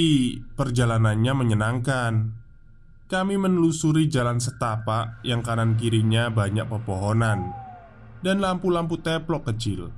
perjalanannya 0.54 1.34
menyenangkan. 1.34 2.14
Kami 3.10 3.36
menelusuri 3.42 4.06
jalan 4.06 4.38
setapak 4.38 5.26
yang 5.26 5.42
kanan 5.42 5.80
kirinya 5.80 6.28
banyak 6.28 6.68
pepohonan 6.68 7.56
Dan 8.22 8.38
lampu-lampu 8.38 9.02
teplok 9.02 9.50
kecil. 9.50 9.90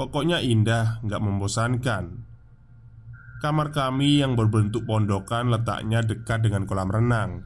Pokoknya 0.00 0.40
indah, 0.40 1.04
nggak 1.04 1.20
membosankan 1.20 2.33
Kamar 3.44 3.76
kami 3.76 4.24
yang 4.24 4.40
berbentuk 4.40 4.88
pondokan 4.88 5.52
letaknya 5.52 6.00
dekat 6.00 6.48
dengan 6.48 6.64
kolam 6.64 6.88
renang. 6.88 7.44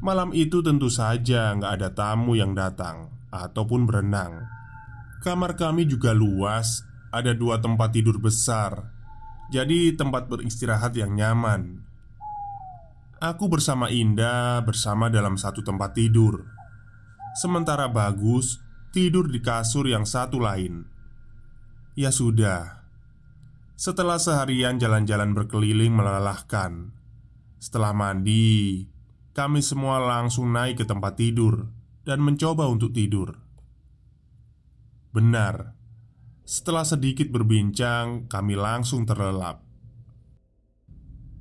Malam 0.00 0.32
itu 0.32 0.64
tentu 0.64 0.88
saja 0.88 1.52
nggak 1.52 1.72
ada 1.76 1.88
tamu 1.92 2.40
yang 2.40 2.56
datang 2.56 3.12
Ataupun 3.28 3.84
berenang. 3.84 4.48
Kamar 5.20 5.60
kami 5.60 5.84
juga 5.84 6.16
luas 6.16 6.88
Ada 7.12 7.36
dua 7.36 7.60
tempat 7.60 7.92
tidur 7.92 8.16
besar 8.16 8.88
Jadi 9.52 9.92
tempat 9.92 10.32
beristirahat 10.32 10.96
yang 10.96 11.20
nyaman. 11.20 11.84
Aku 13.20 13.52
bersama 13.52 13.92
Indah 13.92 14.64
bersama 14.64 15.12
dalam 15.12 15.36
satu 15.36 15.60
tempat 15.60 16.00
tidur. 16.00 16.48
Sementara 17.36 17.92
Bagus 17.92 18.56
tidur 18.88 19.28
di 19.28 19.44
kasur 19.44 19.84
yang 19.84 20.08
satu 20.08 20.40
lain. 20.40 20.88
Ya 21.92 22.08
sudah, 22.08 22.81
setelah 23.82 24.14
seharian 24.14 24.78
jalan-jalan 24.78 25.34
berkeliling 25.34 25.90
melelahkan. 25.90 26.94
Setelah 27.58 27.90
mandi 27.90 28.86
Kami 29.34 29.58
semua 29.58 29.98
langsung 29.98 30.54
naik 30.54 30.82
ke 30.82 30.84
tempat 30.86 31.18
tidur 31.18 31.66
Dan 32.06 32.22
mencoba 32.22 32.70
untuk 32.70 32.94
tidur. 32.94 33.42
Benar 35.10 35.74
Setelah 36.46 36.86
sedikit 36.86 37.26
berbincang 37.34 38.30
Kami 38.30 38.54
langsung 38.54 39.02
terlelap. 39.02 39.66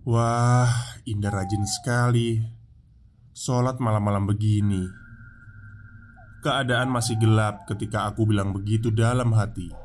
Wah, 0.02 0.98
indah 1.06 1.30
rajin 1.30 1.62
sekali. 1.70 2.42
Sholat 3.38 3.78
malam-malam 3.78 4.26
begini. 4.26 4.82
Keadaan 6.42 6.90
masih 6.90 7.22
gelap 7.22 7.70
ketika 7.70 8.10
aku 8.10 8.26
bilang 8.26 8.50
begitu 8.50 8.90
dalam 8.90 9.30
hati 9.38 9.81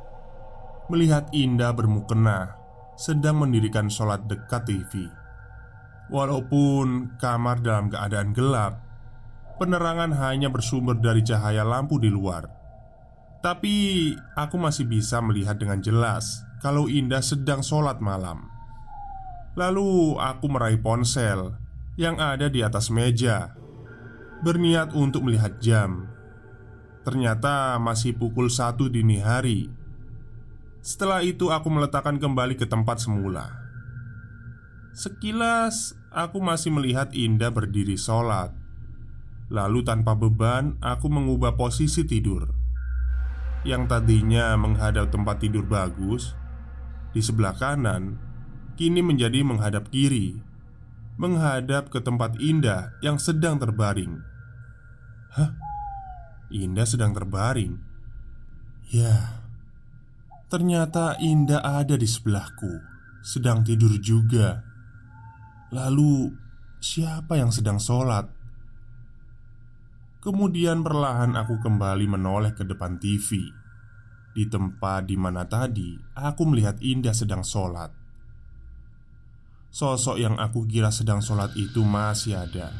melihat 0.86 1.26
Indah 1.34 1.74
bermukena 1.74 2.54
sedang 2.96 3.44
mendirikan 3.44 3.92
sholat 3.92 4.24
dekat 4.24 4.64
TV. 4.66 5.06
Walaupun 6.08 7.18
kamar 7.18 7.60
dalam 7.60 7.90
keadaan 7.90 8.30
gelap, 8.30 8.80
penerangan 9.58 10.14
hanya 10.16 10.48
bersumber 10.48 10.96
dari 10.96 11.20
cahaya 11.26 11.66
lampu 11.66 11.98
di 11.98 12.08
luar. 12.08 12.46
Tapi 13.42 14.10
aku 14.34 14.56
masih 14.56 14.88
bisa 14.88 15.20
melihat 15.20 15.60
dengan 15.60 15.78
jelas 15.82 16.42
kalau 16.62 16.88
Indah 16.88 17.22
sedang 17.22 17.60
sholat 17.60 18.00
malam. 18.00 18.48
Lalu 19.54 20.16
aku 20.18 20.46
meraih 20.50 20.80
ponsel 20.80 21.56
yang 21.96 22.20
ada 22.20 22.52
di 22.52 22.60
atas 22.60 22.92
meja, 22.92 23.56
berniat 24.44 24.92
untuk 24.92 25.24
melihat 25.24 25.56
jam. 25.58 26.10
Ternyata 27.06 27.78
masih 27.78 28.18
pukul 28.18 28.50
satu 28.50 28.90
dini 28.90 29.22
hari 29.22 29.70
setelah 30.86 31.18
itu 31.26 31.50
aku 31.50 31.66
meletakkan 31.66 32.14
kembali 32.22 32.54
ke 32.54 32.62
tempat 32.62 33.02
semula. 33.02 33.50
Sekilas 34.94 35.98
aku 36.14 36.38
masih 36.38 36.70
melihat 36.70 37.10
Indah 37.10 37.50
berdiri 37.50 37.98
sholat. 37.98 38.54
Lalu 39.50 39.82
tanpa 39.82 40.14
beban 40.14 40.78
aku 40.78 41.10
mengubah 41.10 41.58
posisi 41.58 42.06
tidur. 42.06 42.54
Yang 43.66 43.90
tadinya 43.90 44.54
menghadap 44.54 45.10
tempat 45.10 45.42
tidur 45.42 45.66
bagus 45.66 46.38
Di 47.10 47.18
sebelah 47.18 47.50
kanan 47.58 48.14
Kini 48.78 49.02
menjadi 49.02 49.42
menghadap 49.42 49.90
kiri. 49.90 50.38
Menghadap 51.18 51.90
ke 51.90 51.98
tempat 51.98 52.38
Indah 52.38 52.94
yang 53.02 53.18
sedang 53.18 53.58
terbaring. 53.58 54.22
Hah? 55.34 55.50
Indah 56.52 56.86
sedang 56.86 57.10
terbaring. 57.10 57.80
Ya, 58.92 59.45
ternyata 60.46 61.18
Indah 61.18 61.62
ada 61.62 61.98
di 61.98 62.06
sebelahku, 62.06 62.82
sedang 63.22 63.66
tidur 63.66 63.98
juga. 63.98 64.62
Lalu, 65.74 66.30
siapa 66.78 67.34
yang 67.34 67.50
sedang 67.50 67.82
sholat? 67.82 68.30
Kemudian 70.22 70.82
perlahan 70.82 71.38
aku 71.38 71.62
kembali 71.62 72.10
menoleh 72.10 72.50
ke 72.50 72.66
depan 72.66 72.98
TV 72.98 73.46
Di 74.34 74.50
tempat 74.50 75.06
di 75.06 75.14
mana 75.14 75.46
tadi 75.46 75.94
aku 76.18 76.42
melihat 76.50 76.82
Indah 76.82 77.14
sedang 77.14 77.46
sholat. 77.46 77.94
Sosok 79.70 80.18
yang 80.18 80.34
aku 80.38 80.66
kira 80.66 80.90
sedang 80.90 81.22
sholat 81.22 81.54
itu 81.54 81.84
masih 81.86 82.42
ada. 82.42 82.74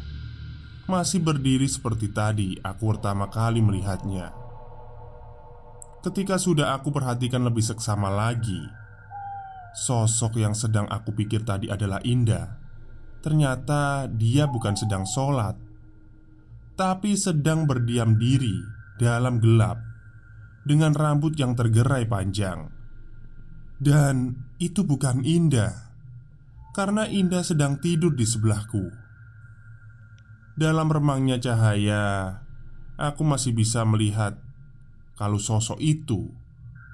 Masih 0.90 1.22
berdiri 1.22 1.70
seperti 1.70 2.10
tadi 2.10 2.58
aku 2.62 2.94
pertama 2.94 3.30
kali 3.30 3.62
melihatnya 3.62 4.45
Ketika 6.06 6.38
sudah 6.38 6.78
aku 6.78 6.94
perhatikan 6.94 7.42
lebih 7.42 7.66
seksama 7.66 8.06
lagi 8.06 8.62
Sosok 9.74 10.38
yang 10.38 10.54
sedang 10.54 10.86
aku 10.86 11.10
pikir 11.10 11.42
tadi 11.42 11.66
adalah 11.66 11.98
Indah 12.06 12.46
Ternyata 13.18 14.06
dia 14.06 14.46
bukan 14.46 14.78
sedang 14.78 15.02
sholat 15.02 15.66
tapi 16.76 17.16
sedang 17.16 17.64
berdiam 17.64 18.20
diri 18.20 18.60
dalam 19.00 19.40
gelap 19.40 19.80
dengan 20.68 20.92
rambut 20.92 21.32
yang 21.40 21.56
tergerai 21.56 22.04
panjang. 22.04 22.68
Dan 23.80 24.36
itu 24.60 24.84
bukan 24.84 25.24
Indah, 25.24 25.72
karena 26.76 27.08
Indah 27.08 27.40
sedang 27.40 27.80
tidur 27.80 28.12
di 28.12 28.28
sebelahku. 28.28 28.92
Dalam 30.56 30.88
remangnya 30.88 31.40
cahaya, 31.40 32.40
aku 33.00 33.24
masih 33.24 33.56
bisa 33.56 33.84
melihat 33.84 34.36
kalau 35.16 35.40
sosok 35.40 35.80
itu 35.80 36.28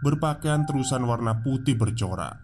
berpakaian 0.03 0.67
terusan 0.67 1.05
warna 1.07 1.43
putih 1.43 1.79
bercorak. 1.79 2.39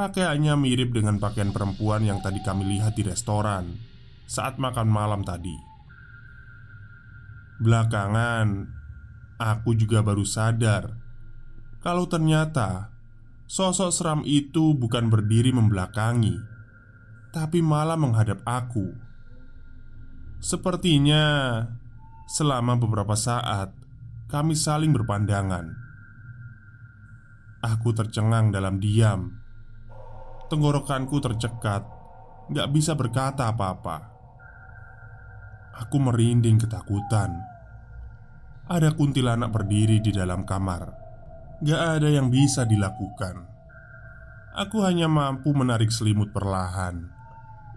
Pakaiannya 0.00 0.56
mirip 0.56 0.96
dengan 0.96 1.20
pakaian 1.20 1.52
perempuan 1.52 2.04
yang 2.04 2.24
tadi 2.24 2.40
kami 2.40 2.64
lihat 2.76 2.96
di 2.96 3.04
restoran 3.04 3.76
saat 4.24 4.56
makan 4.56 4.88
malam 4.88 5.20
tadi. 5.20 5.56
Belakangan, 7.60 8.64
aku 9.36 9.76
juga 9.76 10.00
baru 10.00 10.24
sadar 10.24 11.00
kalau 11.80 12.04
ternyata 12.04 12.92
sosok 13.48 13.88
seram 13.88 14.20
itu 14.28 14.76
bukan 14.76 15.08
berdiri 15.08 15.48
membelakangi, 15.48 16.36
tapi 17.32 17.64
malah 17.64 17.96
menghadap 17.96 18.44
aku. 18.44 18.92
Sepertinya 20.44 21.24
selama 22.28 22.76
beberapa 22.76 23.16
saat 23.16 23.72
kami 24.30 24.54
saling 24.54 24.94
berpandangan. 24.94 25.74
Aku 27.60 27.90
tercengang 27.92 28.54
dalam 28.54 28.78
diam. 28.78 29.36
Tenggorokanku 30.48 31.18
tercekat, 31.18 31.82
gak 32.54 32.68
bisa 32.70 32.94
berkata 32.94 33.50
apa-apa. 33.50 34.10
Aku 35.84 35.98
merinding 35.98 36.62
ketakutan. 36.62 37.36
Ada 38.70 38.94
kuntilanak 38.94 39.50
berdiri 39.50 39.98
di 39.98 40.14
dalam 40.14 40.46
kamar. 40.46 40.82
Gak 41.60 42.00
ada 42.00 42.08
yang 42.08 42.30
bisa 42.30 42.62
dilakukan. 42.62 43.50
Aku 44.56 44.82
hanya 44.86 45.06
mampu 45.10 45.50
menarik 45.54 45.90
selimut 45.90 46.30
perlahan 46.30 47.06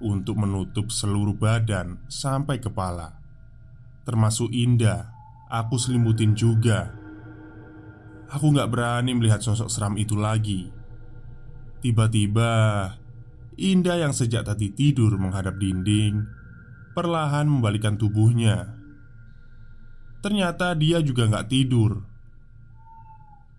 untuk 0.01 0.41
menutup 0.41 0.89
seluruh 0.89 1.37
badan 1.37 2.01
sampai 2.09 2.59
kepala, 2.59 3.13
termasuk 4.03 4.49
Indah. 4.51 5.22
Aku 5.53 5.77
selimutin 5.77 6.33
juga. 6.33 6.89
Aku 8.33 8.49
gak 8.49 8.73
berani 8.73 9.13
melihat 9.13 9.45
sosok 9.45 9.69
seram 9.69 9.93
itu 10.01 10.17
lagi. 10.17 10.73
Tiba-tiba, 11.85 12.49
Indah 13.53 14.01
yang 14.01 14.17
sejak 14.17 14.49
tadi 14.49 14.73
tidur 14.73 15.13
menghadap 15.21 15.61
dinding 15.61 16.25
perlahan 16.97 17.45
membalikan 17.45 17.97
tubuhnya. 17.97 18.77
Ternyata 20.25 20.73
dia 20.73 21.03
juga 21.05 21.29
nggak 21.29 21.49
tidur. 21.49 22.01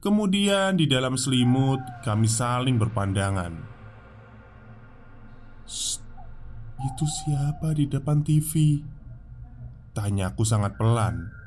Kemudian 0.02 0.74
di 0.74 0.90
dalam 0.90 1.14
selimut 1.14 1.80
kami 2.02 2.26
saling 2.26 2.76
berpandangan. 2.78 3.76
itu 6.84 7.06
siapa 7.08 7.72
di 7.72 7.88
depan 7.88 8.20
TV? 8.20 8.82
Tanyaku 9.96 10.44
sangat 10.44 10.76
pelan. 10.76 11.43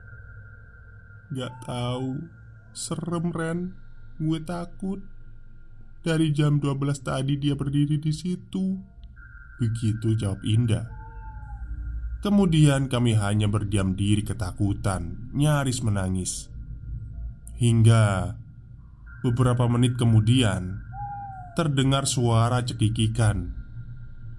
Gak 1.28 1.68
tahu, 1.68 2.24
serem 2.72 3.36
Ren. 3.36 3.60
Gue 4.16 4.40
takut. 4.40 5.04
Dari 6.00 6.32
jam 6.32 6.64
12 6.64 7.04
tadi 7.04 7.36
dia 7.36 7.52
berdiri 7.52 8.00
di 8.00 8.16
situ. 8.16 8.80
Begitu 9.60 10.16
jawab 10.16 10.40
Indah. 10.48 10.88
Kemudian 12.24 12.88
kami 12.88 13.14
hanya 13.20 13.52
berdiam 13.52 13.94
diri 13.94 14.24
ketakutan, 14.24 15.30
nyaris 15.36 15.84
menangis. 15.84 16.48
Hingga 17.60 18.34
beberapa 19.22 19.68
menit 19.68 20.00
kemudian 20.00 20.80
terdengar 21.60 22.08
suara 22.08 22.64
cekikikan. 22.64 23.52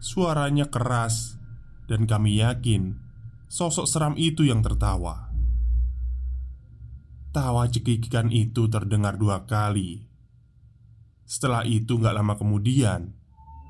Suaranya 0.01 0.71
keras 0.73 1.37
dan 1.85 2.09
kami 2.09 2.41
yakin 2.41 2.97
sosok 3.51 3.85
seram 3.85 4.15
itu 4.17 4.47
yang 4.47 4.63
tertawa. 4.65 5.28
Tawa 7.39 7.71
cekikikan 7.71 8.35
itu 8.35 8.67
terdengar 8.67 9.15
dua 9.15 9.47
kali. 9.47 10.03
Setelah 11.23 11.63
itu 11.63 12.03
gak 12.03 12.19
lama 12.19 12.35
kemudian 12.35 13.15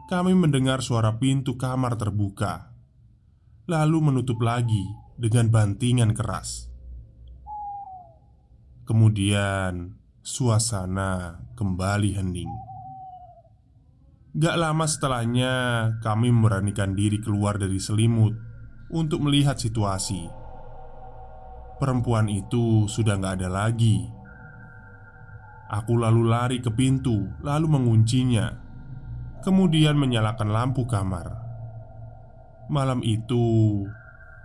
Kami 0.09 0.33
mendengar 0.33 0.81
suara 0.81 1.21
pintu 1.21 1.61
kamar 1.61 2.01
terbuka 2.01 2.73
lalu 3.69 4.09
menutup 4.09 4.41
lagi 4.41 4.89
dengan 5.21 5.53
bantingan 5.53 6.17
keras. 6.17 6.73
Kemudian 8.89 10.01
suasana 10.25 11.45
kembali 11.53 12.17
hening. 12.17 12.49
Gak 14.33 14.57
lama 14.57 14.89
setelahnya, 14.89 15.53
kami 16.01 16.33
memberanikan 16.33 16.97
diri 16.97 17.21
keluar 17.21 17.61
dari 17.61 17.77
selimut 17.77 18.33
untuk 18.89 19.21
melihat 19.21 19.61
situasi. 19.61 20.38
Perempuan 21.79 22.27
itu 22.27 22.91
sudah 22.91 23.15
gak 23.23 23.39
ada 23.39 23.49
lagi. 23.51 24.03
Aku 25.71 25.95
lalu 25.95 26.27
lari 26.27 26.59
ke 26.59 26.75
pintu, 26.75 27.31
lalu 27.39 27.71
menguncinya, 27.71 28.51
kemudian 29.47 29.95
menyalakan 29.95 30.51
lampu 30.51 30.83
kamar. 30.91 31.39
Malam 32.67 33.01
itu, 33.07 33.87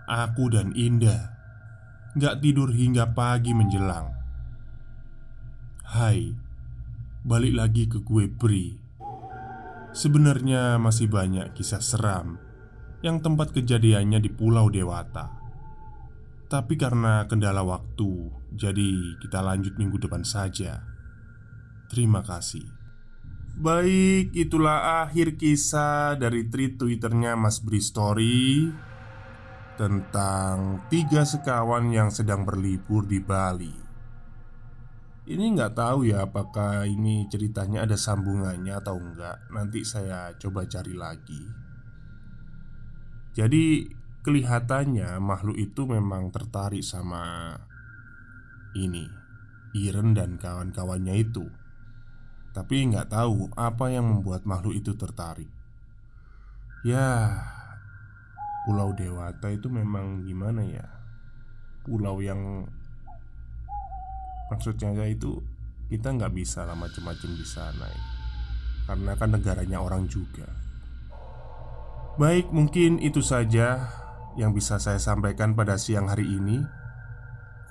aku 0.06 0.54
dan 0.54 0.78
Indah 0.78 1.34
gak 2.14 2.46
tidur 2.46 2.70
hingga 2.70 3.10
pagi 3.18 3.58
menjelang. 3.58 4.14
Hai, 5.90 6.30
balik 7.26 7.54
lagi 7.58 7.90
ke 7.90 8.06
gue 8.06 8.30
Bri. 8.30 8.78
Sebenarnya 9.94 10.78
masih 10.78 11.10
banyak 11.10 11.58
kisah 11.58 11.82
seram 11.82 12.38
yang 13.02 13.20
tempat 13.20 13.54
kejadiannya 13.58 14.22
di 14.22 14.30
Pulau 14.30 14.70
Dewata. 14.70 15.43
Tapi 16.54 16.78
karena 16.78 17.26
kendala 17.26 17.66
waktu, 17.66 18.30
jadi 18.54 19.18
kita 19.18 19.42
lanjut 19.42 19.74
minggu 19.74 19.98
depan 19.98 20.22
saja. 20.22 20.86
Terima 21.90 22.22
kasih. 22.22 22.62
Baik, 23.58 24.38
itulah 24.38 25.02
akhir 25.02 25.42
kisah 25.42 26.14
dari 26.14 26.46
tweet 26.54 26.78
twitternya 26.78 27.34
Mas 27.34 27.58
Story 27.58 28.70
Tentang 29.78 30.86
tiga 30.90 31.22
sekawan 31.22 31.90
yang 31.94 32.10
sedang 32.10 32.46
berlibur 32.50 33.06
di 33.06 33.22
Bali 33.22 33.74
Ini 35.30 35.46
nggak 35.54 35.74
tahu 35.78 36.10
ya 36.10 36.26
apakah 36.26 36.90
ini 36.90 37.30
ceritanya 37.30 37.86
ada 37.86 37.94
sambungannya 37.94 38.74
atau 38.74 38.98
enggak 38.98 39.46
Nanti 39.54 39.86
saya 39.86 40.34
coba 40.42 40.66
cari 40.66 40.98
lagi 40.98 41.46
Jadi 43.38 43.86
kelihatannya 44.24 45.20
makhluk 45.20 45.60
itu 45.60 45.84
memang 45.84 46.32
tertarik 46.32 46.82
sama 46.82 47.54
ini 48.74 49.06
Iren 49.74 50.14
dan 50.14 50.38
kawan-kawannya 50.38 51.18
itu. 51.18 51.50
Tapi 52.54 52.94
nggak 52.94 53.10
tahu 53.10 53.50
apa 53.58 53.90
yang 53.90 54.06
membuat 54.06 54.46
makhluk 54.46 54.78
itu 54.78 54.94
tertarik. 54.94 55.50
Ya 56.86 57.34
Pulau 58.64 58.94
Dewata 58.94 59.50
itu 59.50 59.68
memang 59.68 60.24
gimana 60.24 60.62
ya? 60.62 60.86
Pulau 61.84 62.22
yang 62.22 62.70
Maksudnya 64.54 64.94
itu 65.10 65.42
Kita 65.90 66.14
nggak 66.14 66.34
bisa 66.38 66.62
lah 66.64 66.78
macam-macam 66.78 67.30
di 67.34 67.46
sana. 67.46 67.90
Ya. 67.90 68.02
Karena 68.86 69.12
kan 69.18 69.30
negaranya 69.34 69.82
orang 69.82 70.06
juga. 70.06 70.46
Baik 72.22 72.54
mungkin 72.54 73.02
itu 73.02 73.26
saja 73.26 73.90
Yang 74.38 74.52
bisa 74.62 74.76
saya 74.82 74.98
sampaikan 74.98 75.54
pada 75.54 75.78
siang 75.78 76.10
hari 76.10 76.26
ini 76.26 76.84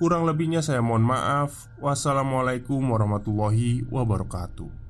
Kurang 0.03 0.27
lebihnya 0.27 0.59
saya 0.59 0.81
mohon 0.83 1.05
maaf. 1.05 1.71
Wassalamualaikum 1.79 2.81
warahmatullahi 2.81 3.87
wabarakatuh. 3.87 4.82